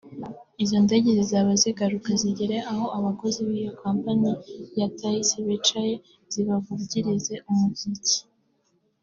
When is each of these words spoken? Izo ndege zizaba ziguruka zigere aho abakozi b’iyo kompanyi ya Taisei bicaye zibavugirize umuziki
Izo 0.63 0.77
ndege 0.85 1.09
zizaba 1.17 1.51
ziguruka 1.61 2.09
zigere 2.21 2.55
aho 2.71 2.85
abakozi 2.97 3.39
b’iyo 3.47 3.71
kompanyi 3.83 4.31
ya 4.79 4.87
Taisei 4.97 5.45
bicaye 5.47 5.93
zibavugirize 6.33 7.33
umuziki 7.49 8.17